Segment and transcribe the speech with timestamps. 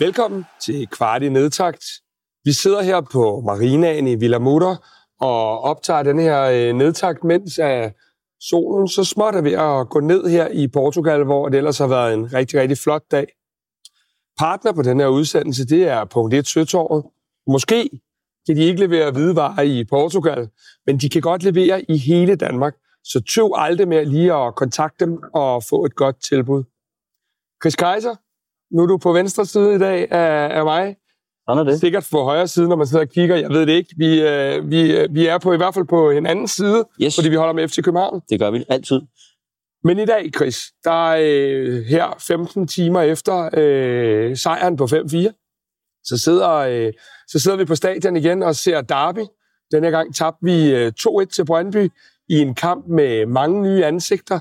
[0.00, 1.84] Velkommen til Kvart i Nedtakt.
[2.44, 4.76] Vi sidder her på marinaen i Villa Mutter
[5.20, 7.92] og optager den her øh, nedtakt, mens at
[8.40, 11.86] solen så småt er ved at gå ned her i Portugal, hvor det ellers har
[11.86, 13.26] været en rigtig, rigtig flot dag.
[14.40, 17.04] Partner på den her udsendelse, det er Punkt 1 Søtorvet.
[17.46, 17.90] Måske
[18.46, 20.48] kan de ikke levere hvidevarer i Portugal,
[20.86, 22.74] men de kan godt levere i hele Danmark.
[23.04, 26.62] Så tøv aldrig med lige at kontakte dem og få et godt tilbud.
[27.62, 28.14] Chris Kaiser,
[28.74, 30.96] nu er du på venstre side i dag af, af mig.
[31.48, 31.80] Sådan er det.
[31.80, 33.36] Sikkert på højre side, når man sidder og kigger.
[33.36, 33.94] Jeg ved det ikke.
[33.96, 37.14] Vi, øh, vi, øh, vi er på i hvert fald på en anden side, Yes.
[37.14, 38.20] fordi vi holder med FC København.
[38.30, 39.00] Det gør vi altid.
[39.84, 46.00] Men i dag, Chris, der er øh, her 15 timer efter øh, sejren på 5-4,
[46.04, 46.92] så sidder, øh,
[47.28, 49.24] så sidder vi på stadion igen og ser Derby.
[49.72, 51.88] Denne gang tabte vi øh, 2-1 til Brøndby
[52.28, 54.38] i en kamp med mange nye ansigter.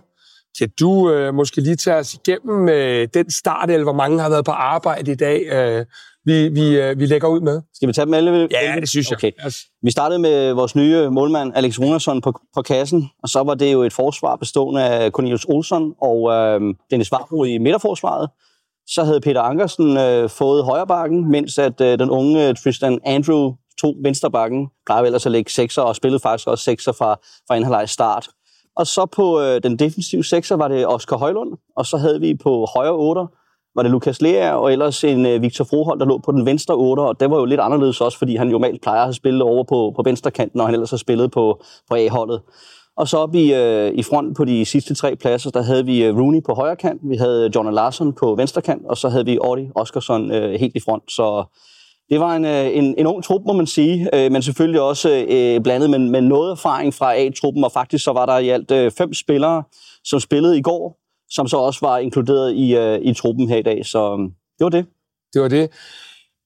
[0.60, 4.46] Kan du øh, måske lige tage os igennem øh, den start, hvor mange har været
[4.46, 5.86] på arbejde i dag, øh,
[6.30, 7.62] vi, vi, øh, vi lægger ud med?
[7.74, 8.48] Skal vi tage dem alle?
[8.52, 9.18] Ja, det synes jeg.
[9.18, 9.32] Okay.
[9.84, 13.74] Vi startede med vores nye målmand, Alex Runersson, på, på kassen, og så var det
[13.74, 18.30] jo et forsvar bestående af Cornelius Olsson og øh, Dennis Varbro i midterforsvaret.
[18.88, 23.96] Så havde Peter Ankersen øh, fået højrebakken, mens at øh, den unge Tristan Andrew tog
[24.04, 24.68] venstrebakken.
[24.86, 27.16] Plejer ellers at lægge sekser, og spillede faktisk også sekser fra,
[27.48, 28.28] fra indhalvleg start.
[28.76, 32.36] Og så på øh, den defensive sekser var det Oscar Højlund, og så havde vi
[32.44, 33.28] på højre otter,
[33.76, 36.76] var det Lukas Lea, og ellers en øh, Victor Froholt, der lå på den venstre
[36.76, 39.44] 8, og det var jo lidt anderledes også, fordi han jo normalt plejer at spille
[39.44, 42.42] over på, på venstre kanten, og han ellers har spillet på, på A-holdet.
[42.98, 46.04] Og så op i, øh, i front på de sidste tre pladser, der havde vi
[46.04, 49.10] øh, Rooney på højre kant, vi havde øh, John Larsen på venstre kant, og så
[49.10, 51.04] havde vi Audi Oskarsson øh, helt i front.
[51.12, 51.44] Så
[52.10, 55.26] det var en, øh, en, en ung trup, må man sige, øh, men selvfølgelig også
[55.30, 58.72] øh, blandet med, med noget erfaring fra A-truppen, og faktisk så var der i alt
[58.72, 59.64] øh, fem spillere,
[60.04, 63.62] som spillede i går, som så også var inkluderet i, øh, i truppen her i
[63.62, 63.86] dag.
[63.86, 64.20] Så øh,
[64.60, 64.86] det var det.
[65.34, 65.70] det var det.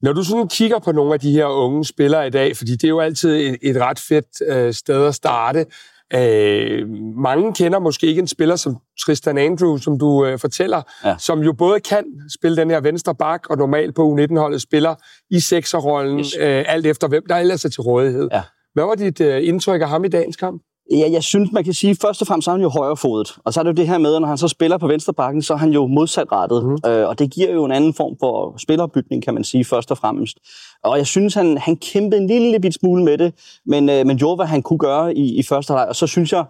[0.01, 2.83] Når du sådan kigger på nogle af de her unge spillere i dag, fordi det
[2.83, 5.65] er jo altid et, et ret fedt øh, sted at starte.
[6.15, 11.15] Øh, mange kender måske ikke en spiller som Tristan Andrew, som du øh, fortæller, Ja.
[11.19, 12.03] som jo både kan
[12.39, 14.95] spille den her venstre bak, og normalt på U19-holdet spiller
[15.29, 16.35] i sekserrollen, Yes.
[16.39, 18.29] øh, alt efter hvem der ellers er til rådighed.
[18.31, 18.41] Ja.
[18.73, 20.61] Hvad var dit øh, indtryk af ham i dagens kamp?
[20.91, 23.35] Ja, jeg synes, man kan sige, først og fremmest er han jo højrefodet.
[23.45, 25.13] Og så er det jo det her med, at når han så spiller på venstre
[25.13, 26.65] bakken, så er han jo modsatrettet.
[26.65, 26.89] Mm.
[26.91, 29.97] Øh, og det giver jo en anden form for spillerbygning, kan man sige, først og
[29.97, 30.37] fremmest.
[30.83, 33.33] Og jeg synes, han, han kæmpede en lille bit smule med det,
[33.65, 35.89] men, øh, men gjorde, hvad han kunne gøre i, i første halvleg.
[35.89, 36.45] Og så synes jeg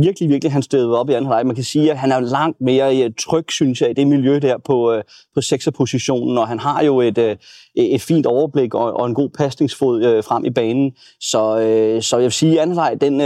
[0.00, 1.46] virkelig, virkelig, han stødede op i anden halvleg.
[1.46, 4.38] Man kan sige, at han er langt mere øh, tryg, synes jeg, i det miljø
[4.38, 5.02] der på, øh,
[5.34, 7.38] på sekserpositionen, og han har jo øh, et,
[7.74, 10.92] et fint overblik og, og en god pasningsfod frem i banen.
[11.20, 11.40] Så,
[12.00, 13.20] så jeg vil sige, at anden halvleg, den,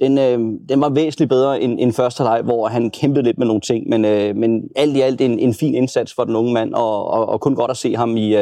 [0.00, 3.60] den, den var væsentligt bedre end, end første halvleg, hvor han kæmpede lidt med nogle
[3.60, 4.02] ting, men,
[4.40, 7.40] men alt i alt en, en fin indsats for den unge mand, og, og, og
[7.40, 8.36] kun godt at se ham i,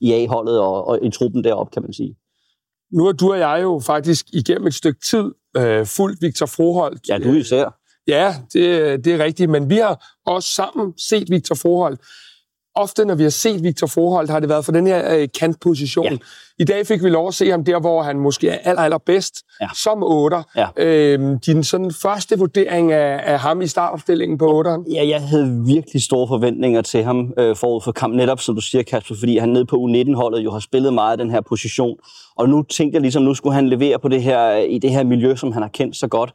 [0.00, 2.25] i A-holdet og, og i truppen deroppe, kan man sige.
[2.92, 5.24] Nu har du og jeg jo faktisk igennem et stykke tid
[5.56, 7.08] øh, fulgt Victor Froholt.
[7.08, 7.78] Ja, du især.
[8.06, 12.00] Ja, det, det er rigtigt, men vi har også sammen set Victor Froholt.
[12.76, 16.12] Ofte, når vi har set Victor Froholt, har det været for den her øh, kantposition.
[16.12, 16.16] Ja.
[16.58, 19.34] I dag fik vi lov at se ham der, hvor han måske er aller, allerbedst,
[19.60, 19.68] Ja.
[19.74, 20.42] som otter.
[20.56, 20.66] Ja.
[20.76, 24.84] Øhm, din sådan første vurdering af, af ham i startopstillingen på otteren?
[24.92, 28.60] Ja, jeg havde virkelig store forventninger til ham øh, forud for kampen, netop som du
[28.60, 31.96] siger, Kasper, fordi han nede på U19-holdet jo har spillet meget af den her position.
[32.36, 35.04] Og nu tænkte jeg ligesom, nu skulle han levere på det her, i det her
[35.04, 36.34] miljø, som han har kendt så godt.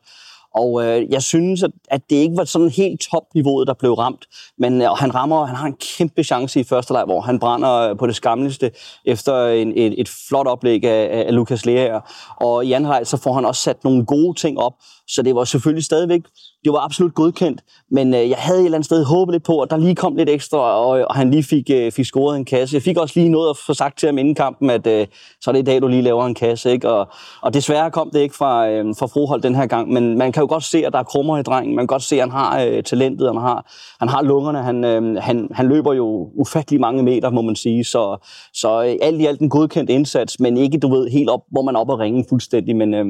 [0.56, 4.26] Og øh, jeg synes, at, at det ikke var sådan helt topniveauet, der blev ramt.
[4.58, 7.72] Men øh, han rammer, han har en kæmpe chance i første leg, hvor han brænder
[7.72, 8.72] øh, på det skamligste
[9.06, 12.00] efter en, et, et flot oplæg af, af Lukas Lea.
[12.36, 14.74] Og i anden leg, så får han også sat nogle gode ting op.
[15.16, 16.22] Så det var selvfølgelig stadigvæk,
[16.64, 17.62] det var absolut godkendt.
[17.92, 20.16] Men øh, jeg havde et eller andet sted håbet lidt på, at der lige kom
[20.16, 22.76] lidt ekstra, og, og han lige fik, øh, fik scoret en kasse.
[22.76, 25.08] Jeg fik også lige noget at få sagt til ham inden kampen, at øh,
[25.41, 26.72] så er det i dag, du lige laver en kasse.
[26.72, 26.90] Ikke?
[26.90, 27.08] Og,
[27.41, 30.41] og desværre kom det ikke fra, øh, fra Frohold den her gang, men man kan
[30.41, 31.76] jo godt se, at der er krummer i drengen.
[31.76, 34.64] Man kan godt se, at han har øh, talentet, han har, han har lungerne.
[34.64, 37.84] Han, øh, han, han løber jo ufattelig mange meter, må man sige.
[37.84, 41.41] Så, så øh, alt i alt en godkendt indsats, men ikke, du ved, helt op,
[41.52, 42.76] hvor man er op og ringe fuldstændig.
[42.76, 43.06] Men, øh,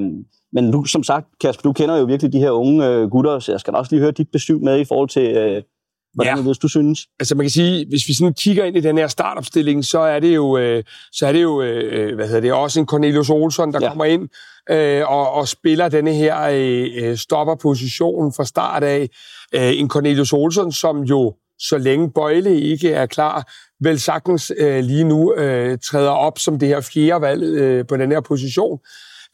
[0.53, 3.51] men du, som sagt, Kasper, du kender jo virkelig de her unge øh, gutter, så
[3.51, 5.61] jeg skal også lige høre dit besøg med i forhold til, øh,
[6.13, 6.53] hvordan Ja.
[6.61, 7.07] du synes.
[7.19, 10.19] Altså man kan sige, hvis vi sådan kigger ind i den her startopstilling, så er
[10.19, 13.73] det jo, øh, så er det jo øh, hvad hedder det, også en Cornelius Olsson,
[13.73, 13.85] der ja.
[13.85, 13.89] Ja.
[13.89, 14.29] kommer ind
[14.69, 19.09] øh, og, og spiller denne her øh, øh, stopperposition fra start af.
[19.55, 24.83] Øh, en Cornelius Olsson, som jo, så længe Bøjle ikke er klar, vel sagtens øh,
[24.83, 28.79] lige nu øh, træder op som det her fjerde valg øh, på den her position.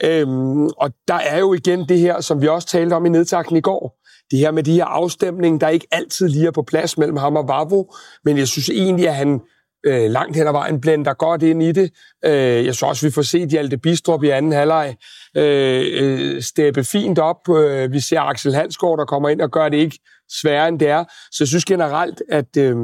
[0.04, 3.58] Øhm, og der er jo igen det her, som vi også talte om i nedtakten
[3.58, 3.98] i går.
[4.32, 7.36] Det her med de her afstemning, der ikke altid lige er på plads mellem ham
[7.36, 7.94] og Vavro,
[8.26, 9.42] men jeg synes egentlig, at han
[9.86, 11.92] øh, langt hen ad vejen blænder godt ind i det.
[12.26, 12.32] Øh,
[12.66, 14.96] jeg synes også, vi får set Hjalte Bistrup i anden halvleg
[15.38, 17.50] øh, øh, steppe fint op.
[17.50, 20.00] Øh, vi ser Axel Hansgaard, der kommer ind og gør det ikke
[20.42, 21.04] sværere, end det er.
[21.32, 22.76] Så jeg synes generelt, at øh,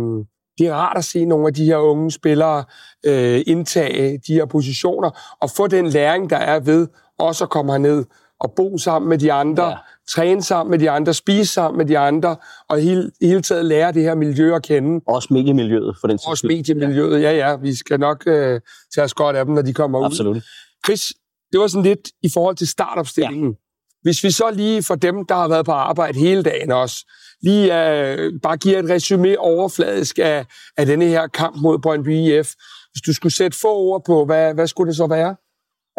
[0.57, 2.63] det er rart at se nogle af de her unge spillere
[3.05, 6.87] øh, indtage de her positioner og få den læring, der er ved
[7.23, 8.05] også at komme herned
[8.39, 9.75] og bo sammen med de andre, ja.
[10.09, 12.35] træne sammen med de andre, spise sammen med de andre,
[12.69, 15.01] og hele, hele taget lære det her miljø at kende.
[15.07, 17.55] Også mediemiljøet, for den Også mediemiljøet, ja ja.
[17.55, 18.61] Vi skal nok øh,
[18.95, 20.35] tage os godt af dem, når de kommer Absolut.
[20.35, 20.41] ud.
[20.85, 21.13] Chris,
[21.51, 23.49] det var sådan lidt i forhold til startopstillingen.
[23.49, 23.57] Ja.
[24.01, 26.97] Hvis vi så lige for dem, der har været på arbejde hele dagen også,
[27.41, 30.45] lige uh, bare giver et resume overfladisk af,
[30.77, 32.49] af denne her kamp mod Brøndby IF.
[32.91, 35.35] Hvis du skulle sætte få ord på, hvad, hvad skulle det så være?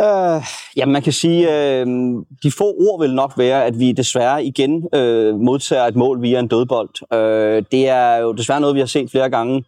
[0.03, 0.43] Uh,
[0.77, 1.89] ja, man kan sige, uh,
[2.43, 6.39] de få ord vil nok være, at vi desværre igen uh, modtager et mål via
[6.39, 6.89] en dødbold.
[7.03, 9.65] Uh, det er jo desværre noget, vi har set flere gange.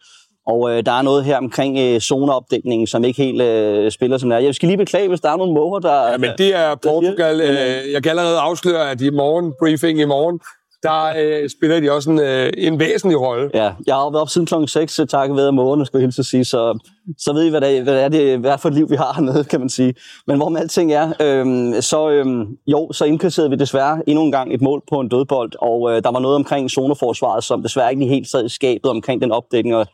[0.46, 4.28] Og uh, der er noget her omkring uh, zoneopdækningen, som ikke helt uh, spiller som
[4.31, 4.40] det er.
[4.40, 6.11] Jeg skal lige beklage, hvis der er nogle måger, der...
[6.11, 7.40] Ja, men det er Portugal.
[7.40, 10.40] Uh, jeg kan allerede afsløre, at i morgen, briefing i morgen,
[10.82, 13.50] der øh, spiller de også en, øh, en væsentlig rolle.
[13.55, 16.26] Ja, jeg har været op siden klokken 6, takket ved månen, skulle jeg hilse at
[16.26, 16.78] sige, så,
[17.19, 18.96] så ved I, hvad det, er, hvad det er, det, hvad for et liv, vi
[18.96, 19.94] har hernede, kan man sige.
[20.26, 24.32] Men hvor med alting er, øh, så, øh, jo, så indkasserede vi desværre endnu en
[24.32, 27.93] gang et mål på en dødbold, og øh, der var noget omkring zoneforsvaret, som desværre
[27.93, 29.87] ikke helt sad i skabet omkring den opdækning, og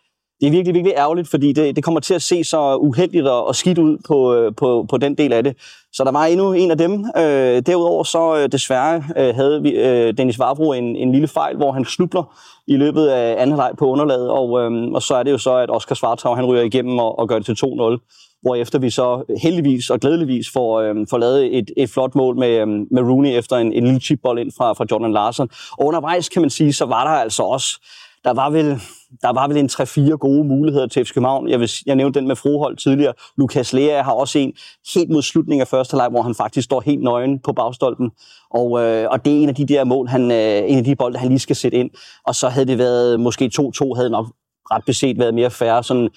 [0.43, 3.47] det er virkelig, virkelig ærgerligt, fordi det, det kommer til at se så uheldigt og,
[3.47, 5.57] og skidt ud på, øh, på, på den del af det.
[5.93, 7.05] Så der var endnu en af dem.
[7.17, 11.57] Øh, derudover så øh, desværre øh, havde vi øh, Dennis Varbro en, en lille fejl,
[11.57, 15.23] hvor han snubler i løbet af anden halvleg på underlaget, og, øh, og så er
[15.23, 18.19] det jo så, at Oscar Svarthav han ryger igennem og, og gør det til 2-0
[18.43, 22.37] hvor efter vi så heldigvis og glædeligvis får, øh, får lavet et, et flot mål
[22.37, 25.49] med, øh, med Rooney efter en, en lille chipbold ind fra, fra Jordan Larsen.
[25.79, 27.79] Og undervejs kan man sige, så var der altså også
[28.25, 28.81] der var vel,
[29.23, 31.49] der var vel en 3-4 gode muligheder til FC København.
[31.49, 33.15] Jeg, vil, jeg nævnte den med Frohold tidligere.
[33.37, 34.53] Lukas Lea har også en
[34.95, 38.11] helt mod slutningen af første leg, hvor han faktisk står helt nøgen på bagstolpen.
[38.51, 40.97] Og, øh, og det er en af de der mål, han, øh, en af de
[40.97, 41.91] bolde, han lige skal sætte ind.
[42.27, 44.27] Og så havde det været, måske 2-2 havde nok
[44.71, 46.09] ret beset været mere færre, sådan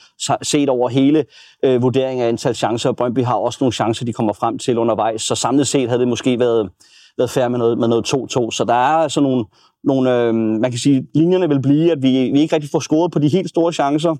[0.42, 1.26] set over hele
[1.64, 2.92] øh, vurderingen af antal chancer.
[2.92, 5.22] Brøndby har også nogle chancer, de kommer frem til undervejs.
[5.22, 6.70] Så samlet set havde det måske været,
[7.18, 8.52] været færre med noget, med noget 2-2.
[8.52, 9.46] Så der er altså nogle,
[9.84, 13.12] nogle, øh, man kan sige, linjerne vil blive, at vi, vi ikke rigtig får scoret
[13.12, 14.16] på de helt store chancer,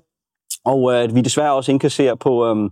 [0.64, 2.70] og øh, at vi desværre også indkasserer på, øh,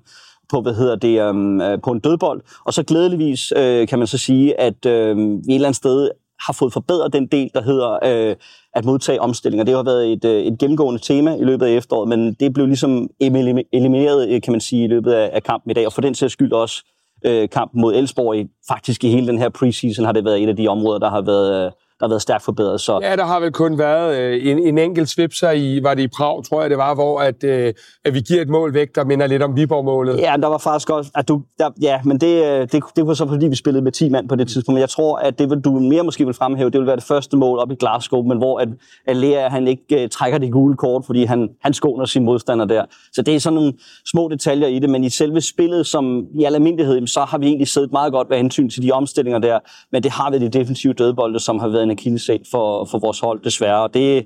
[0.48, 2.42] på, hvad hedder det, øh, øh, på en dødbold.
[2.64, 6.10] Og så glædeligvis øh, kan man så sige, at øh, vi et eller andet sted
[6.40, 8.36] har fået forbedret den del, der hedder øh,
[8.74, 9.64] at modtage omstillinger.
[9.64, 12.66] Det har været et, øh, et gennemgående tema i løbet af efteråret, men det blev
[12.66, 16.00] ligesom elimineret, øh, kan man sige, i løbet af, af kampen i dag, og for
[16.00, 16.84] den sags skyld også
[17.24, 18.36] øh, kampen mod Elsborg.
[18.36, 21.10] I, Faktisk i hele den her preseason har det været et af de områder, der
[21.10, 22.80] har været, øh, der har været stærkt forbedret.
[22.80, 22.98] Så...
[23.02, 26.08] Ja, der har vel kun været øh, en, en enkelt svipser i, var det i
[26.08, 27.74] Prag, tror jeg det var, hvor at, øh,
[28.04, 30.18] at vi giver et mål væk, der minder lidt om Viborg-målet.
[30.18, 33.14] Ja, der var faktisk også, at du, der, ja, men det, øh, det, det var
[33.14, 35.50] så fordi, vi spillede med 10 mand på det tidspunkt, men jeg tror, at det
[35.50, 38.22] vil du mere måske vil fremhæve, det vil være det første mål op i Glasgow,
[38.22, 38.68] men hvor at,
[39.06, 42.64] at Lea, han ikke uh, trækker det gule kort, fordi han, han skåner sin modstander
[42.64, 42.84] der.
[43.12, 43.72] Så det er sådan nogle
[44.10, 47.46] små detaljer i det, men i selve spillet, som i al almindelighed, så har vi
[47.46, 49.58] egentlig siddet meget godt ved hensyn til de omstillinger der,
[49.92, 53.20] men det har været de defensive dødbolde, som har været en akillesæl for, for vores
[53.20, 53.82] hold, desværre.
[53.82, 54.24] Og det,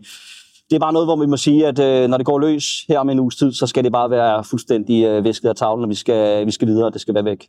[0.71, 2.99] det er bare noget, hvor vi må sige, at øh, når det går løs her
[2.99, 5.91] om en uges tid, så skal det bare være fuldstændig øh, væsket af tavlen, og
[5.91, 7.49] vi skal, vi skal videre, og det skal være væk.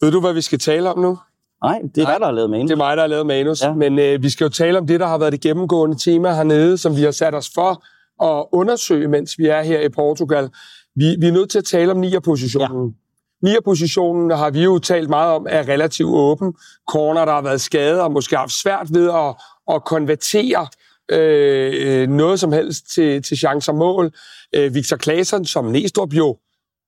[0.00, 1.18] Ved du, hvad vi skal tale om nu?
[1.64, 2.68] Nej, det er dig, der har lavet manus.
[2.68, 3.62] Det er mig, der har lavet manus.
[3.62, 3.74] Ja.
[3.74, 6.78] Men øh, vi skal jo tale om det, der har været det gennemgående tema hernede,
[6.78, 7.84] som vi har sat os for
[8.24, 10.48] at undersøge, mens vi er her i Portugal.
[10.94, 12.86] Vi, vi er nødt til at tale om nier-positionen.
[12.86, 13.05] Ja.
[13.42, 16.54] Nier-positionen har vi jo talt meget om, er relativt åben.
[16.88, 19.34] Corner, der har været skadet og måske haft svært ved at,
[19.74, 20.68] at konvertere
[21.10, 24.12] øh, noget som helst til, til chancer mål.
[24.54, 26.36] Øh, Victor Claesson, som Næstrup jo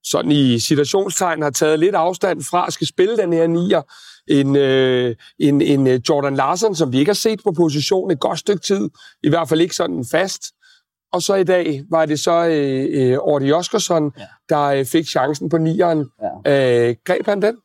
[0.05, 3.83] sådan i situationstegn har taget lidt afstand fra at skal spille den her nier.
[4.29, 8.21] En, øh, en, en øh, Jordan Larsen, som vi ikke har set på position et
[8.21, 8.91] godt stykke tid,
[9.23, 10.43] i hvert fald ikke sådan fast.
[11.13, 14.27] Og så i dag var det så øh, øh, Oskarsson, ja.
[14.49, 16.07] der øh, fik chancen på nieren.
[16.45, 16.89] Ja.
[16.89, 17.57] Øh, greb han den?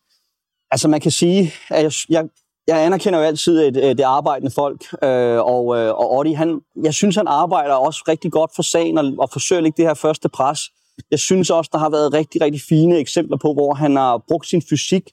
[0.72, 2.30] Altså man kan sige, at jeg, jeg,
[2.68, 6.62] jeg anerkender jo altid et, et, det arbejdende folk, øh, og, øh, og Ordi, han,
[6.84, 9.86] jeg synes, han arbejder også rigtig godt for sagen og, og forsøger at lægge det
[9.86, 10.60] her første pres.
[11.12, 14.48] Jeg synes også, der har været rigtig, rigtig fine eksempler på, hvor han har brugt
[14.48, 15.04] sin fysik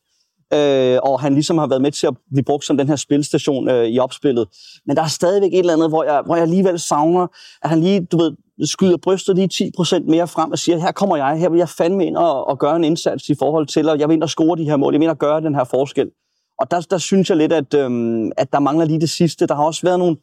[0.54, 3.68] øh, og han ligesom har været med til at blive brugt som den her spilstation
[3.70, 4.48] øh, i opspillet.
[4.86, 7.26] Men der er stadigvæk et eller andet, hvor jeg, hvor jeg alligevel savner,
[7.62, 8.32] at han lige, du ved,
[8.64, 12.06] skyder brystet lige 10% mere frem og siger, her kommer jeg, her vil jeg fandme
[12.06, 14.58] ind og, og gøre en indsats i forhold til, og jeg vil ind og score
[14.58, 16.10] de her mål, jeg vil ind og gøre den her forskel.
[16.58, 19.46] Og der, der synes jeg lidt, at, øhm, at der mangler lige det sidste.
[19.46, 20.16] Der har også været nogle,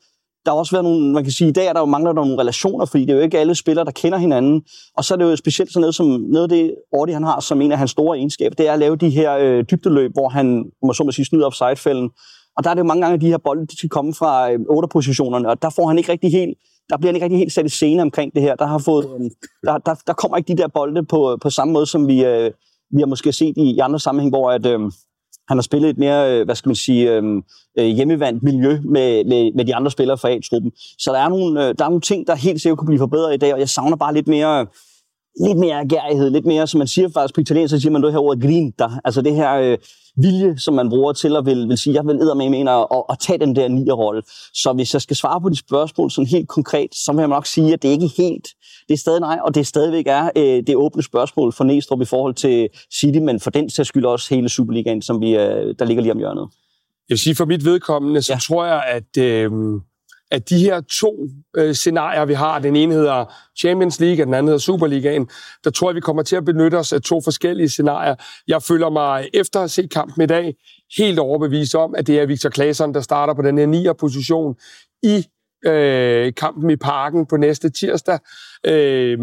[0.48, 2.22] der har også været nogle, man kan sige, i dag er der jo mangler der
[2.22, 4.62] nogle relationer, fordi det er jo ikke alle spillere, der kender hinanden.
[4.98, 7.39] Og så er det jo specielt sådan noget som, noget af det Ordi han har
[7.39, 10.30] som en af hans store egenskaber, det er at lave de her øh, dybdeløb, hvor
[10.30, 12.10] han, må så må sige, snyder offside-fælden.
[12.58, 14.51] Og der er det jo mange gange, at de her bolde, de skal komme fra
[14.51, 16.58] øh, 8-positionerne, og der får han ikke rigtig helt,
[16.89, 18.56] der bliver han ikke rigtig helt sat i scene omkring det her.
[18.56, 19.30] Der, har fået, øh,
[19.63, 22.51] der, der, der kommer ikke de der bolde på, på samme måde, som vi, øh,
[22.92, 24.80] vi har måske set i, i andre sammenhæng, hvor at, øh,
[25.48, 27.44] han har spillet et mere, øh, hvad skal man sige, øhm,
[27.80, 30.72] øh, hjemmevandt miljø med, med, med de andre spillere fra A-truppen.
[31.00, 33.34] Så der er, nogle, øh, der er nogle ting, der helt sikkert kunne blive forbedret
[33.34, 34.66] i dag, og jeg savner bare lidt mere,
[35.46, 38.12] lidt mere agerighed, lidt mere, som man siger faktisk på italiensk, så siger man det
[38.12, 39.77] her ord grinta, altså det her øh,
[40.17, 43.20] vilje, som man bruger til at vil, vil sige, jeg vil med mener at, at
[43.20, 44.22] tage den der nier-rolle.
[44.53, 47.46] Så hvis jeg skal svare på de spørgsmål sådan helt konkret, så vil jeg nok
[47.46, 48.48] sige, at det ikke er helt,
[48.88, 52.06] det er stadig nej, og det stadigvæk er øh, det åbne spørgsmål for Næstrup i
[52.06, 55.86] forhold til City, men for den sags skyld også hele Superligaen, som vi, øh, der
[55.86, 56.48] ligger lige om hjørnet.
[57.10, 58.39] Jeg vil sige, for mit vedkommende, så ja.
[58.39, 59.51] tror jeg, at, øh,
[60.31, 64.34] at de her to øh, scenarier, vi har, den ene hedder Champions League, og den
[64.34, 65.29] anden hedder Superligaen,
[65.63, 68.15] der tror jeg, vi kommer til at benytte os af to forskellige scenarier.
[68.48, 70.55] Jeg føler mig, efter at have set kampen i dag,
[70.98, 73.86] helt overbevist om, at det er Victor Claesson, der starter på den her 9.
[74.00, 74.55] position
[75.03, 75.25] i
[75.65, 78.19] øh, kampen i parken på næste tirsdag.
[78.65, 79.19] Øh,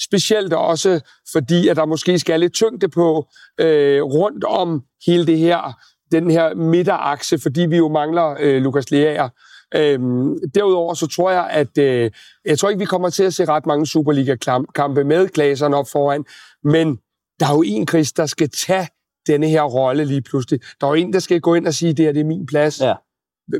[0.00, 1.00] specielt også
[1.32, 3.26] fordi, at der måske skal lidt tyngde på
[3.60, 5.78] øh, rundt om hele det her,
[6.12, 9.28] den her midterakse, fordi vi jo mangler øh, Lukas Leaer.
[9.74, 12.10] Øhm, derudover så tror jeg, at øh,
[12.44, 16.24] jeg tror ikke, vi kommer til at se ret mange Superliga-kampe med glaserne op foran,
[16.64, 16.98] men
[17.40, 18.88] der er jo en, Chris, der skal tage
[19.26, 20.60] denne her rolle lige pludselig.
[20.80, 22.46] Der er jo en, der skal gå ind og sige, det her det er min
[22.46, 22.80] plads.
[22.80, 22.94] Ja.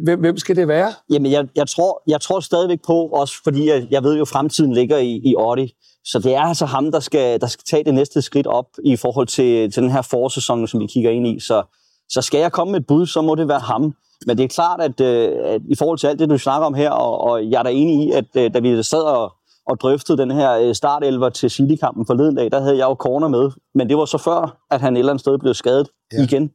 [0.03, 0.93] Hvem, hvem skal det være?
[1.11, 4.29] Jamen, jeg, jeg, tror, jeg tror stadigvæk på, også fordi jeg, jeg ved jo, at
[4.29, 5.75] fremtiden ligger i, i Audi.
[6.05, 8.97] Så det er altså ham, der skal, der skal tage det næste skridt op i
[8.97, 11.41] forhold til, til den her forsæson, som vi kigger ind i.
[11.41, 11.63] Så,
[12.09, 13.95] så skal jeg komme med et bud, så må det være ham.
[14.27, 16.75] Men det er klart, at, øh, at i forhold til alt det, du snakker om
[16.75, 19.33] her, og, og jeg er da enig i, at øh, da vi sad og,
[19.67, 23.29] og drøftede den her øh, startelver til City-kampen forleden dag, der havde jeg jo corner
[23.29, 23.51] med.
[23.75, 26.23] Men det var så før, at han et eller andet sted blev skadet ja.
[26.23, 26.51] igen.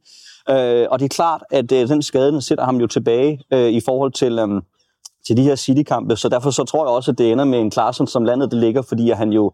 [0.50, 3.70] Øh, og det er klart, at øh, den skade den sætter ham jo tilbage øh,
[3.70, 4.62] i forhold til, øh,
[5.26, 6.16] til de her City-kampe.
[6.16, 8.58] Så derfor så tror jeg også, at det ender med en Klaassen, som landet det
[8.60, 9.52] ligger, fordi han jo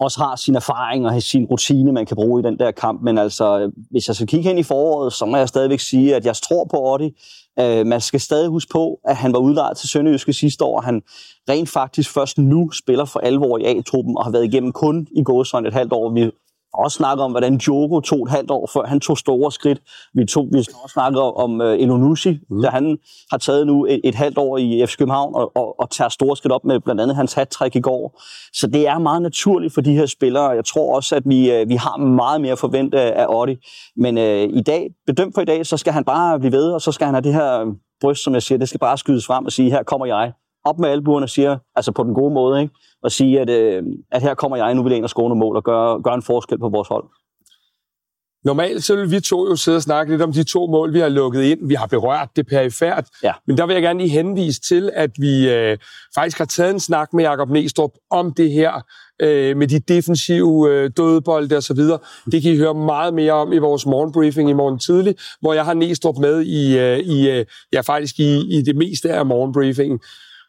[0.00, 3.02] også har sin erfaring og sin rutine, man kan bruge i den der kamp.
[3.02, 6.26] Men altså, hvis jeg skal kigge hen i foråret, så må jeg stadigvæk sige, at
[6.26, 7.12] jeg tror på Otti.
[7.60, 11.02] Uh, man skal stadig huske på, at han var udlejet til Sønderjyske sidste år, han
[11.48, 15.22] rent faktisk først nu spiller for alvor i A-truppen, og har været igennem kun i
[15.22, 16.12] gåsøjne et halvt år.
[16.12, 16.30] Vi
[16.84, 19.80] også snakke om, hvordan Diogo tog et halvt år før han tog store skridt.
[20.14, 22.62] Vi, tog, vi også snakke om uh, Elonushi, mm.
[22.62, 22.98] da han
[23.30, 26.36] har taget nu et, et halvt år i FC København og, og, og tager store
[26.36, 28.22] skridt op med blandt andet hans hat i går.
[28.52, 30.48] Så det er meget naturligt for de her spillere.
[30.48, 33.56] Jeg tror også, at vi, uh, vi har meget mere forventet af Otti.
[33.96, 36.80] Men uh, i dag, bedømt for i dag, så skal han bare blive ved, og
[36.80, 39.44] så skal han have det her bryst, som jeg siger, det skal bare skydes frem
[39.44, 40.32] og sige, her kommer jeg.
[40.66, 42.74] Op med albuerne og siger, altså på den gode måde, ikke?
[43.02, 43.82] og sige, at, øh,
[44.12, 46.22] at her kommer jeg, nu vil jeg ind og score mål og gøre, gøre en
[46.22, 47.04] forskel på vores hold.
[48.46, 51.00] Normalt så vil vi to jo sidde og snakke lidt om de to mål, vi
[51.00, 51.68] har lukket ind.
[51.68, 53.04] Vi har berørt det perifært.
[53.22, 53.32] Ja.
[53.46, 55.78] Men der vil jeg gerne lige henvise til, at vi øh,
[56.14, 58.72] faktisk har taget en snak med Jakob Næstrup om det her
[59.22, 61.98] øh, med de defensive øh, dødbolde og så videre.
[62.32, 65.64] Det kan I høre meget mere om i vores morgenbriefing i morgen tidlig, hvor jeg
[65.64, 70.00] har Næstrup med i, øh, i øh, ja, faktisk i, i det meste af morgenbriefingen.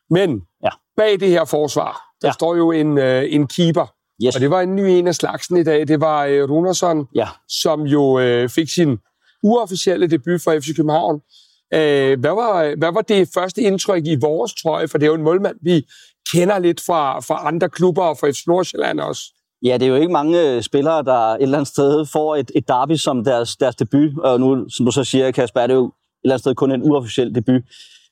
[0.10, 0.70] Men ja.
[0.98, 2.32] bag det her forsvar, der ja.
[2.32, 3.94] står jo en, øh, en keeper.
[4.26, 4.36] Yes.
[4.36, 5.88] Og det var en ny en af slagsen i dag.
[5.88, 7.28] Det var øh, Runersson, ja.
[7.50, 8.98] som jo øh, fik sin
[9.44, 11.22] uofficielle debut for FC København.
[11.74, 14.88] Øh, hvad, var, hvad var det første indtryk i vores trøje?
[14.88, 15.86] For det er jo en målmand, vi
[16.34, 19.22] kender lidt fra, fra andre klubber og fra FC Nordsjælland også.
[19.64, 22.52] Ja, det er jo ikke mange øh, spillere, der et eller andet sted får et,
[22.56, 24.20] et derby som deres, deres debut.
[24.20, 25.92] Og nu, som du så siger, Kasper, er det jo et
[26.24, 27.62] eller andet sted kun en uofficiel debut.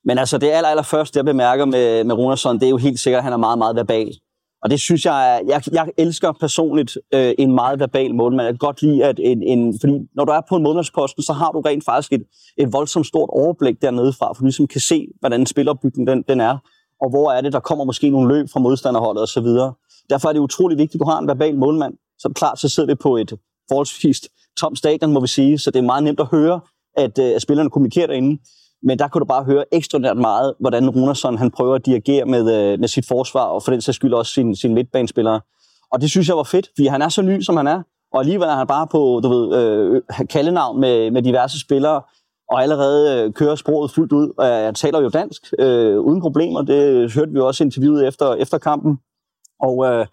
[0.06, 3.00] Men altså det aller, aller første, jeg bemærker med, med Runason, det er jo helt
[3.00, 4.12] sikkert, at han er meget, meget verbal.
[4.64, 8.46] Og det synes jeg, jeg, jeg elsker personligt øh, en meget verbal målmand.
[8.46, 11.34] Jeg kan godt lide, at en, en, fordi når du er på en målmandsposten, så
[11.34, 12.24] har du rent faktisk et,
[12.58, 16.42] et voldsomt stort overblik dernede fra, for du ligesom kan se, hvordan spillerbygningen den, den
[16.42, 16.58] er,
[17.02, 19.48] og hvor er det, der kommer måske nogle løb fra modstanderholdet osv.
[20.10, 21.94] Derfor er det utrolig vigtigt, at du har en verbal målmand.
[22.20, 23.34] Så klart, så sidder vi på et
[23.70, 24.22] forholdsvis
[24.58, 26.60] tomt stadion, må vi sige, så det er meget nemt at høre,
[26.98, 28.42] at, øh, at spillerne kommunikerer derinde.
[28.86, 32.72] Men der kunne du bare høre ekstraordinært meget, hvordan Runersson han prøver at dirigere med,
[32.74, 35.42] øh, med sit forsvar, og for den sags skyld også sin, sin midtbanespillere.
[35.92, 37.82] Og det synes jeg var fedt, fordi han er så ny, som han er,
[38.14, 42.02] og alligevel er han bare på du ved, øh, kaldenavn med, med diverse spillere,
[42.50, 44.32] og allerede øh, kører sproget fuldt ud.
[44.38, 46.62] Og jeg taler jo dansk øh, uden problemer.
[46.62, 48.98] Det hørte vi også interviewet efter, efter kampen.
[49.60, 50.06] Og øh,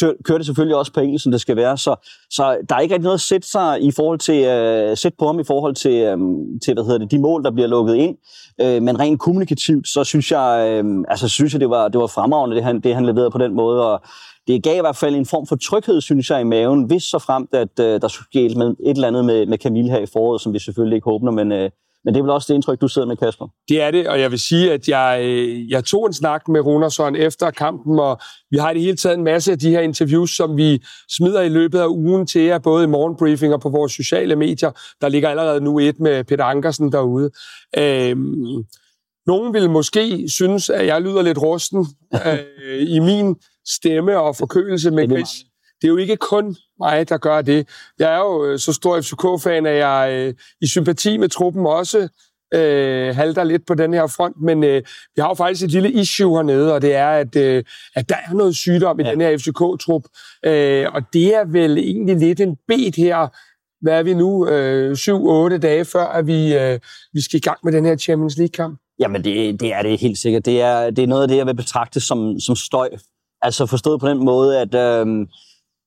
[0.00, 1.78] kører det selvfølgelig også på engelsk, som det skal være.
[1.78, 1.96] Så,
[2.30, 5.26] så der er ikke rigtig noget at sætte sig i forhold til øh, sætte på
[5.26, 6.18] ham i forhold til, øh,
[6.64, 8.16] til hvad hedder det, de mål, der bliver lukket ind.
[8.60, 12.06] Øh, men rent kommunikativt, så synes jeg, øh, altså, synes jeg det, var, det var
[12.06, 13.92] fremragende, det han, det han leverede på den måde.
[13.92, 14.02] Og
[14.46, 17.18] det gav i hvert fald en form for tryghed, synes jeg, i maven, hvis så
[17.18, 20.40] fremt, at øh, der skulle ske et eller andet med, med Camille her i foråret,
[20.40, 21.70] som vi selvfølgelig ikke håber, men øh,
[22.04, 23.46] men det er vel også det indtryk, du sidder med, Kasper?
[23.68, 25.36] Det er det, og jeg vil sige, at jeg,
[25.68, 29.18] jeg tog en snak med Runersson efter kampen, og vi har i det hele taget
[29.18, 30.82] en masse af de her interviews, som vi
[31.16, 34.70] smider i løbet af ugen til jer, både i morgenbriefing og på vores sociale medier.
[35.00, 37.30] Der ligger allerede nu et med Peter Ankersen derude.
[37.78, 38.64] Øhm,
[39.26, 41.86] nogen vil måske synes, at jeg lyder lidt rusten
[42.26, 45.28] øh, i min stemme og forkølelse med Chris
[45.82, 47.68] det er jo ikke kun mig, der gør det.
[47.98, 52.08] Jeg er jo øh, så stor FCK-fan, at jeg øh, i sympati med truppen også
[52.54, 54.82] øh, halter lidt på den her front, men øh,
[55.14, 57.64] vi har jo faktisk et lille issue hernede, og det er, at, øh,
[57.96, 59.10] at der er noget sygdom i ja.
[59.10, 60.02] den her FCK-trup,
[60.46, 63.28] øh, og det er vel egentlig lidt en bed her,
[63.84, 66.80] hvad er vi nu, øh, 7-8 dage før, at vi, øh,
[67.12, 68.78] vi skal i gang med den her Champions League-kamp?
[68.98, 70.46] Jamen, det, det er det helt sikkert.
[70.46, 72.88] Det er, det er noget af det, jeg vil betragte som, som støj.
[73.42, 74.74] Altså forstået på den måde, at...
[74.74, 75.26] Øh,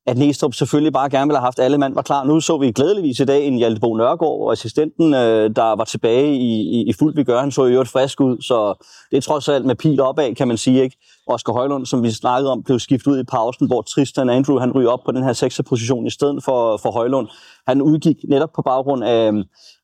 [0.08, 2.24] at Næstrup selvfølgelig bare gerne ville have haft alle mand var klar.
[2.24, 5.84] Nu så vi glædeligvis i dag en Hjalte Bo Nørgaard, og assistenten, øh, der var
[5.84, 7.40] tilbage i, i, i fuld vi gør.
[7.40, 10.48] Han så jo et frisk ud, så det er trods alt med pil opad, kan
[10.48, 10.84] man sige.
[10.84, 10.98] ikke.
[11.28, 14.72] Oscar Højlund, som vi snakkede om, blev skiftet ud i pausen, hvor Tristan Andrew han
[14.72, 15.62] ryger op på den her 6.
[15.70, 17.28] position i stedet for, for Højlund.
[17.68, 19.32] Han udgik netop på baggrund af,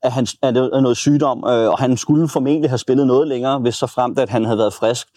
[0.04, 3.76] af, hans, af noget sygdom, øh, og han skulle formentlig have spillet noget længere, hvis
[3.76, 5.08] så fremt, at han havde været frisk.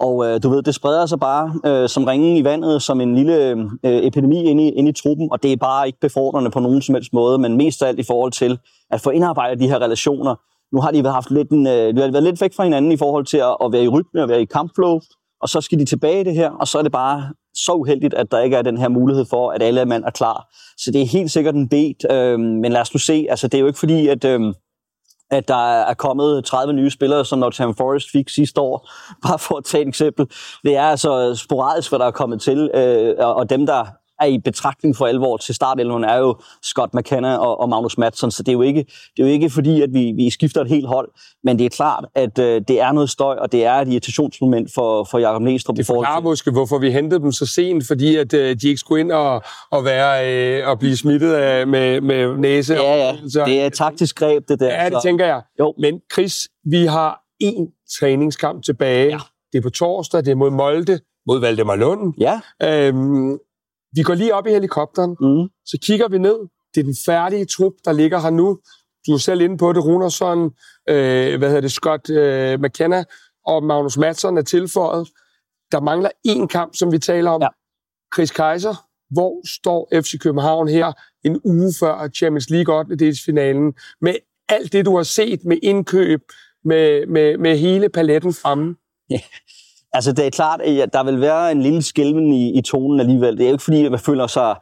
[0.00, 3.14] Og øh, du ved, det spreder sig bare øh, som ringen i vandet, som en
[3.14, 6.60] lille øh, epidemi inde i, inde i truppen, og det er bare ikke befordrende på
[6.60, 8.58] nogen som helst måde, men mest af alt i forhold til
[8.90, 10.34] at få indarbejdet de her relationer.
[10.74, 12.96] Nu har de haft lidt en, øh, de har været lidt væk fra hinanden i
[12.96, 15.00] forhold til at, at være i rytme og være i kampflow,
[15.42, 18.14] og så skal de tilbage i det her, og så er det bare så uheldigt,
[18.14, 20.46] at der ikke er den her mulighed for, at alle mand er klar.
[20.78, 23.54] Så det er helt sikkert en bet, øh, men lad os nu se, altså det
[23.54, 24.24] er jo ikke fordi, at...
[24.24, 24.54] Øh,
[25.30, 28.90] at der er kommet 30 nye spillere, som Nottingham Forest fik sidste år,
[29.28, 30.26] bare for at tage et eksempel.
[30.64, 33.84] Det er altså sporadisk, hvad der er kommet til, øh, og dem, der
[34.20, 38.30] er i betragtning for alvor til startelven, er jo Scott McKenna og, og Magnus Madsen,
[38.30, 38.80] så det er jo ikke,
[39.16, 41.08] det er jo ikke fordi, at vi, vi skifter et helt hold,
[41.44, 44.74] men det er klart, at øh, det er noget støj, og det er et irritationsmoment
[44.74, 45.76] for, for Jakob Næstrup.
[45.76, 49.00] Det forklarer måske, hvorfor vi hentede dem så sent, fordi at øh, de ikke skulle
[49.00, 52.74] ind og, og, være, øh, og blive smittet af, med, med næse.
[52.74, 54.82] Ja, ja, så, det er et taktisk greb, det der.
[54.82, 55.42] Ja, det tænker jeg.
[55.60, 55.74] Jo.
[55.78, 59.10] Men Chris, vi har én træningskamp tilbage.
[59.10, 59.18] Ja.
[59.52, 62.14] Det er på torsdag, det er mod Molde, mod Valdemar Lund.
[62.18, 62.40] Ja.
[62.62, 63.38] Øhm,
[63.96, 65.48] vi går lige op i helikopteren, mm.
[65.64, 66.38] så kigger vi ned.
[66.74, 68.58] Det er den færdige trup, der ligger her nu.
[69.06, 70.44] Du er selv inde på det, Runersson,
[70.88, 73.04] øh, hvad hedder det, Scott øh, McKenna
[73.46, 75.08] og Magnus Madsen er tilføjet.
[75.72, 77.42] Der mangler én kamp, som vi taler om.
[77.42, 77.48] Ja.
[78.14, 78.74] Chris Kaiser,
[79.10, 80.92] hvor står FC København her
[81.24, 82.96] en uge før Champions League 8.
[82.96, 84.14] delsfinalen med
[84.48, 86.20] alt det, du har set med indkøb,
[86.64, 88.76] med, med, med hele paletten fremme?
[89.10, 89.20] Ja.
[89.92, 93.38] Altså, det er klart, at der vil være en lille skælven i, i tonen alligevel.
[93.38, 94.56] Det er jo ikke fordi, at man føler sig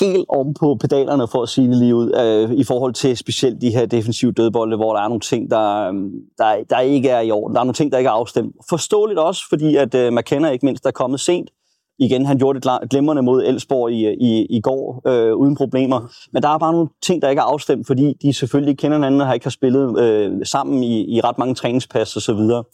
[0.00, 3.60] helt om på pedalerne, for at sige det lige ud, øh, i forhold til specielt
[3.60, 7.20] de her defensive dødbolde, hvor der er nogle ting, der, øhm, der, der ikke er
[7.20, 7.54] i orden.
[7.54, 8.54] Der er nogle ting, der ikke er afstemt.
[8.68, 11.50] Forståeligt også, fordi at øh, McKenna ikke mindst er kommet sent.
[11.98, 16.12] Igen, han gjorde det glimrende mod Elsborg i, øh, i, i går, øh, uden problemer.
[16.32, 19.20] Men der er bare nogle ting, der ikke er afstemt, fordi de selvfølgelig kender hinanden
[19.20, 22.64] og har ikke har spillet øh, sammen i, i ret mange træningspas og så videre.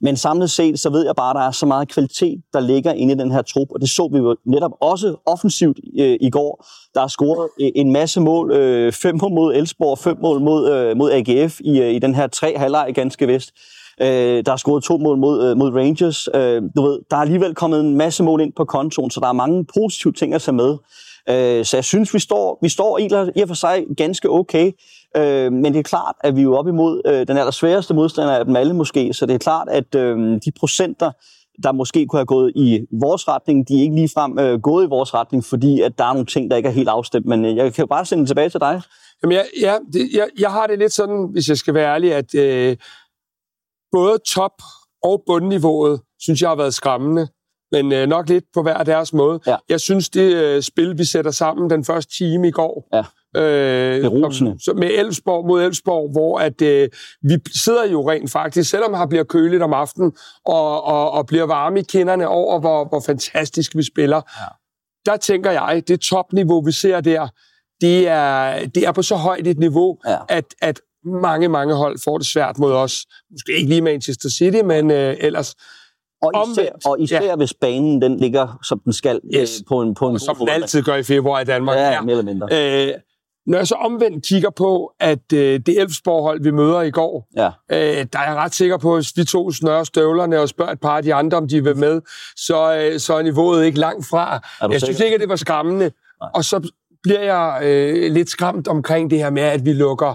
[0.00, 2.92] Men samlet set, så ved jeg bare, at der er så meget kvalitet, der ligger
[2.92, 6.30] inde i den her trup, og det så vi jo netop også offensivt øh, i
[6.30, 6.66] går.
[6.94, 10.70] Der er scoret øh, en masse mål, øh, fem mål mod Elsborg, fem mål mod,
[10.70, 13.52] øh, mod AGF i, øh, i den her tre halvleg ganske vist.
[14.00, 16.28] Øh, der er scoret to mål mod, øh, mod Rangers.
[16.34, 19.28] Øh, du ved, der er alligevel kommet en masse mål ind på kontoen, så der
[19.28, 20.76] er mange positive ting at tage med.
[21.30, 24.72] Øh, så jeg synes, vi står, vi står i og for sig ganske okay.
[25.16, 28.32] Øh, men det er klart, at vi er jo op imod øh, den allersværeste modstander
[28.32, 31.12] af dem alle måske, så det er klart, at øh, de procenter,
[31.62, 34.88] der måske kunne have gået i vores retning, de er ikke ligefrem øh, gået i
[34.88, 37.26] vores retning, fordi at der er nogle ting, der ikke er helt afstemt.
[37.26, 38.82] Men øh, jeg kan jo bare sende tilbage til dig.
[39.22, 42.14] Jamen, jeg, ja, det, jeg, jeg har det lidt sådan, hvis jeg skal være ærlig,
[42.14, 42.76] at øh,
[43.92, 44.62] både top-
[45.02, 47.28] og bundniveauet, synes jeg har været skræmmende
[47.72, 49.40] men øh, nok lidt på hver deres måde.
[49.46, 49.56] Ja.
[49.68, 53.04] Jeg synes, det øh, spil, vi sætter sammen den første time i går, ja.
[53.36, 56.88] Øh, som, som med Elfsborg mod Elfsborg, hvor at øh,
[57.22, 60.12] vi sidder jo rent faktisk, selvom det bliver køligt om aftenen,
[60.44, 64.16] og, og, og bliver varme i kinderne over, hvor, hvor fantastisk vi spiller.
[64.40, 64.46] Ja.
[65.10, 67.28] der tænker jeg, det topniveau, vi ser der,
[67.80, 70.16] det er, det er på så højt et niveau, ja.
[70.28, 73.06] at, at mange, mange hold får det svært mod os.
[73.30, 75.54] Måske ikke lige Manchester City, men øh, ellers.
[76.22, 77.36] Og især, Omvendt, og især ja.
[77.36, 79.62] hvis banen den ligger, som den skal, øh, yes.
[79.68, 81.76] på en, på en Som den altid gør i februar i Danmark.
[81.76, 82.00] Ja, ja.
[82.00, 82.88] mere eller mindre.
[82.88, 82.94] Øh,
[83.46, 87.46] når jeg så omvendt kigger på, at øh, det Elfsborg-hold, vi møder i går, ja.
[87.46, 90.72] øh, der er jeg ret sikker på, at hvis vi to snører støvlerne og spørger
[90.72, 92.00] et par af de andre, om de vil med,
[92.36, 94.40] så, øh, så er niveauet ikke langt fra.
[94.70, 95.90] Jeg synes ikke, at det var skræmmende.
[96.20, 96.30] Nej.
[96.34, 96.70] Og så
[97.02, 100.14] bliver jeg øh, lidt skræmt omkring det her med, at vi lukker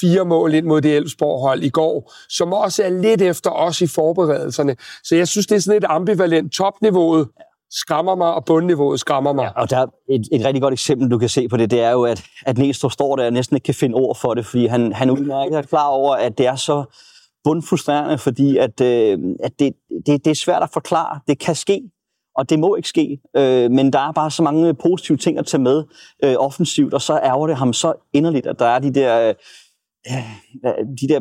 [0.00, 3.86] fire mål ind mod det Elfsborg-hold i går, som også er lidt efter os i
[3.86, 4.76] forberedelserne.
[5.04, 7.28] Så jeg synes, det er sådan et ambivalent topniveauet
[7.70, 9.42] skræmmer mig, og bundniveauet skræmmer mig.
[9.42, 11.80] Ja, og der er et, et rigtig godt eksempel, du kan se på det, det
[11.80, 14.46] er jo, at, at Næstrup står der og næsten ikke kan finde ord for det,
[14.46, 16.84] fordi han, han udmærket er klar over, at det er så
[17.44, 19.72] bundfrustrerende, fordi at, øh, at det,
[20.06, 21.20] det, det er svært at forklare.
[21.28, 21.80] Det kan ske,
[22.36, 25.46] og det må ikke ske, øh, men der er bare så mange positive ting at
[25.46, 25.84] tage med
[26.24, 29.34] øh, offensivt, og så ærger det ham så inderligt, at der er de der, øh,
[31.00, 31.20] de der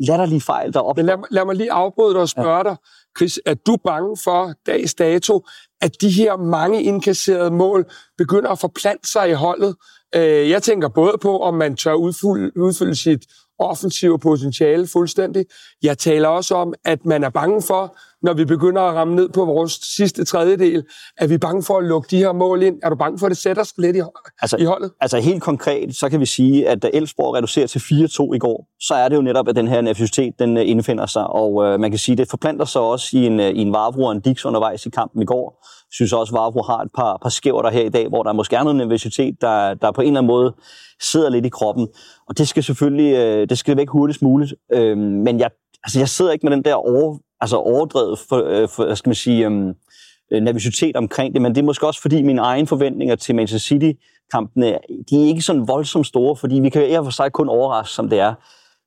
[0.00, 1.02] latterlige fejl, der opstår.
[1.02, 2.62] Men lad, lad mig lige afbryde dig og spørge ja.
[2.62, 2.76] dig,
[3.18, 5.46] Chris, er du bange for dags dato,
[5.80, 9.76] at de her mange indkasserede mål begynder at forplante sig i holdet?
[10.14, 13.26] Øh, jeg tænker både på, om man tør udfylde, udfylde sit
[13.58, 15.46] offensive potentiale fuldstændig.
[15.82, 19.28] Jeg taler også om, at man er bange for, når vi begynder at ramme ned
[19.28, 20.84] på vores sidste tredjedel,
[21.18, 22.76] er vi bange for at lukke de her mål ind.
[22.82, 24.00] Er du bange for, at det sætter sig lidt i,
[24.42, 24.92] altså, i holdet?
[25.00, 28.66] Altså helt konkret, så kan vi sige, at da Elfsborg reducerer til 4-2 i går,
[28.80, 31.26] så er det jo netop, at den her nervositet, den øh, indfinder sig.
[31.26, 33.72] Og øh, man kan sige, at det forplanter sig også i en, øh, i en
[33.72, 35.58] Vavro og en Dix undervejs i kampen i går.
[35.90, 38.32] Jeg synes også, at Vavro har et par, par skæver her i dag, hvor der
[38.32, 40.54] måske er noget nervositet, der, der på en eller anden måde
[41.00, 41.88] sidder lidt i kroppen.
[42.28, 44.54] Og det skal selvfølgelig øh, det skal væk hurtigst muligt.
[44.72, 45.50] Øh, men jeg,
[45.84, 49.08] altså, jeg sidder ikke med den der over, altså overdrevet for, øh, for, hvad skal
[49.08, 49.74] man sige, øhm,
[50.32, 53.68] øh, nervositet omkring det, men det er måske også fordi mine egne forventninger til Manchester
[53.68, 54.78] City-kampene,
[55.10, 58.08] de er ikke sådan voldsomt store, fordi vi kan i for sig kun overraske, som
[58.08, 58.34] det er.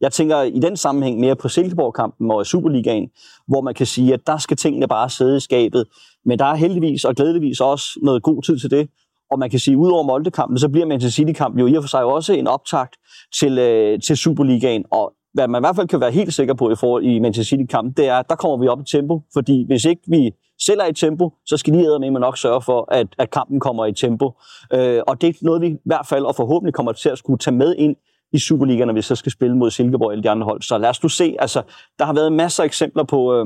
[0.01, 3.09] Jeg tænker i den sammenhæng mere på Silkeborg-kampen og Superligaen,
[3.47, 5.85] hvor man kan sige, at der skal tingene bare sidde i skabet.
[6.25, 8.89] Men der er heldigvis og glædeligvis også noget god tid til det.
[9.31, 11.87] Og man kan sige, at udover Molde-kampen, så bliver Manchester City-kampen jo i og for
[11.87, 12.95] sig også en optakt
[13.39, 14.85] til, øh, til Superligaen.
[14.91, 17.49] Og hvad man i hvert fald kan være helt sikker på i forhold i Manchester
[17.49, 20.31] City-kampen, det er, at der kommer vi op i tempo, fordi hvis ikke vi
[20.65, 23.85] selv er i tempo, så skal de med nok sørge for, at, at kampen kommer
[23.85, 24.31] i tempo.
[24.73, 27.39] Øh, og det er noget, vi i hvert fald og forhåbentlig kommer til at skulle
[27.39, 27.95] tage med ind
[28.33, 30.61] i Superligaen, når vi så skal spille mod Silkeborg eller de andre hold.
[30.61, 31.61] Så lad os nu se, altså,
[31.99, 33.45] der har været masser af eksempler på, øh,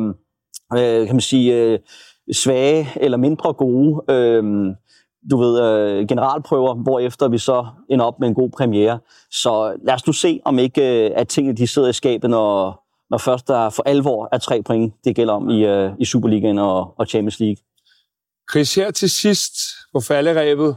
[0.74, 1.80] øh, kan man sige, øh,
[2.34, 4.44] svage eller mindre gode øh,
[5.32, 9.00] du ved, øh, generalprøver, hvor efter vi så ender op med en god premiere.
[9.32, 12.84] Så lad os nu se, om ikke øh, at tingene de sidder i skabet, når,
[13.10, 16.58] når først der for alvor er tre point, det gælder om i, øh, i Superligaen
[16.58, 17.58] og, og Champions League.
[18.52, 19.54] Chris, her til sidst
[19.94, 20.76] på falderæbet.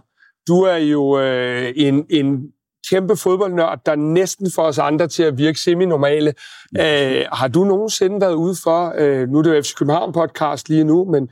[0.48, 2.52] Du er jo øh, en, en
[2.90, 6.34] kæmpe fodboldnørd, der næsten får os andre til at virke semi-normale.
[6.78, 10.68] Æh, har du nogensinde været ude for, øh, nu er det jo FC København podcast
[10.68, 11.30] lige nu, men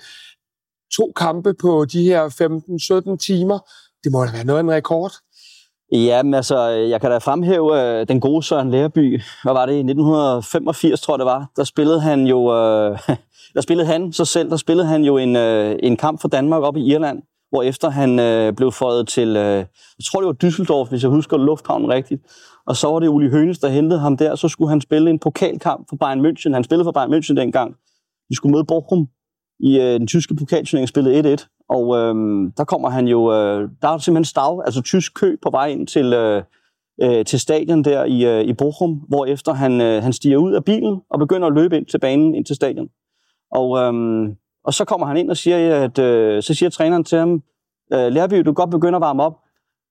[0.97, 2.23] to kampe på de her
[3.13, 3.59] 15-17 timer.
[4.05, 5.13] Det må da være noget af en rekord.
[5.93, 9.21] Ja, men altså, jeg kan da fremhæve øh, den gode Søren Lærby.
[9.43, 9.73] Hvad var det?
[9.73, 11.51] I 1985, tror jeg det var.
[11.57, 12.55] Der spillede han jo...
[12.55, 12.99] Øh,
[13.55, 14.51] der spillede han sig selv.
[14.51, 17.91] Der spillede han jo en, øh, en kamp for Danmark op i Irland, hvor efter
[17.91, 19.29] han øh, blev fået til...
[19.29, 19.57] Øh,
[19.99, 22.23] jeg tror, det var Düsseldorf, hvis jeg husker lufthavnen rigtigt.
[22.67, 24.35] Og så var det Uli Hønes, der hentede ham der.
[24.35, 26.53] Så skulle han spille en pokalkamp for Bayern München.
[26.53, 27.75] Han spillede for Bayern München dengang.
[28.31, 29.09] De skulle møde Bochum
[29.61, 32.15] i øh, den tyske pokalturnering spillede 1-1, og øh,
[32.57, 35.87] der kommer han jo, øh, der er simpelthen stav, altså tysk kø på vej ind
[35.87, 36.43] til, øh,
[37.03, 40.53] øh, til stadion der i, øh, i Bochum, hvor efter han, øh, han stiger ud
[40.53, 42.89] af bilen og begynder at løbe ind til banen, ind til stadion.
[43.53, 43.93] Og, øh,
[44.65, 47.43] og så kommer han ind og siger, at øh, så siger træneren til ham,
[47.93, 49.39] øh, Lærby, du kan godt begynde at varme op.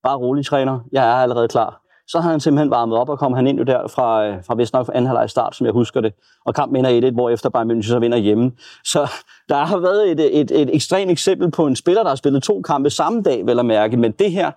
[0.03, 0.80] Bare rolig, træner.
[0.91, 3.63] Jeg er allerede klar så har han simpelthen varmet op, og kom han ind jo
[3.63, 6.13] der fra, øh, fra vist nok anden halvleg start, som jeg husker det.
[6.45, 8.51] Og kampen ender 1-1, hvor efter Bayern München så vinder hjemme.
[8.83, 9.07] Så
[9.49, 12.43] der har været et, et, et, et ekstremt eksempel på en spiller, der har spillet
[12.43, 13.97] to kampe samme dag, vel at mærke.
[13.97, 14.51] Men det her,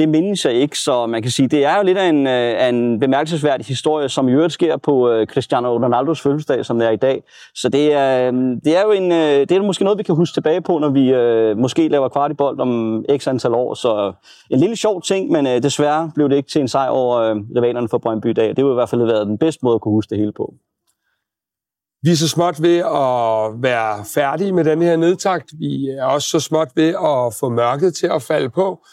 [0.00, 2.62] det mindes jeg ikke, så man kan sige, det er jo lidt af en, øh,
[2.62, 6.88] af en bemærkelsesværdig historie, som i øvrigt sker på øh, Cristiano Ronaldos fødselsdag, som det
[6.88, 7.22] er i dag.
[7.54, 8.32] Så det er, øh,
[8.64, 11.04] det er jo en, det er måske noget, vi kan huske tilbage på, når vi
[11.60, 13.74] måske laver kvartibold om x antal år.
[13.74, 14.12] Så
[14.50, 17.98] en lille sjov ting, men desværre blev det ikke til en sejr over rivalerne for
[17.98, 18.48] Brøndby i dag.
[18.48, 20.32] Det ville i hvert fald have været den bedste måde at kunne huske det hele
[20.32, 20.54] på.
[22.02, 25.50] Vi er så småt ved at være færdige med den her nedtakt.
[25.58, 28.84] Vi er også så småt ved at få mørket til at falde på.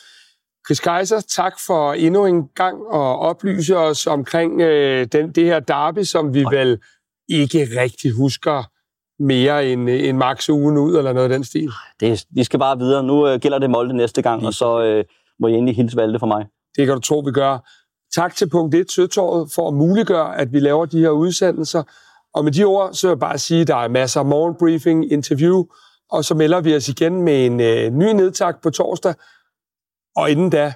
[0.68, 5.60] Chris Kaiser, tak for endnu en gang at oplyse os omkring øh, den, det her
[5.60, 6.80] derby, som vi vel
[7.30, 8.64] ikke rigtig husker
[9.20, 11.70] mere end, end max ugen ud, eller noget af den stil.
[12.00, 13.04] Det, vi skal bare videre.
[13.04, 15.06] Nu øh, gælder det Molde næste gang, og så øh,
[15.40, 16.46] må I endelig hilse Valde for mig.
[16.76, 17.70] Det kan du tro, vi gør.
[18.16, 21.84] Tak til punkt 1 Søtåret for at muliggøre, at vi laver de her udsendelser.
[22.34, 25.12] Og med de ord, så vil jeg bare sige, at der er masser af morgenbriefing,
[25.12, 25.66] interview,
[26.12, 29.14] og så melder vi os igen med en øh, ny nedtak på torsdag.
[30.18, 30.74] Og inden da,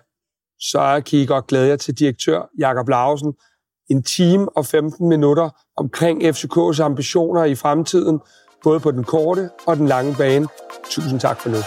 [0.60, 3.34] så kan I godt glæde jer til direktør Jakob Lausen.
[3.89, 8.19] En time og 15 minutter omkring FCK's ambitioner i fremtiden,
[8.63, 10.47] både på den korte og den lange bane.
[10.89, 11.58] Tusind tak for nu.